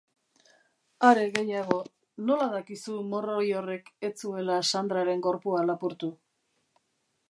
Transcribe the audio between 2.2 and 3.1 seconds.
nola dakizu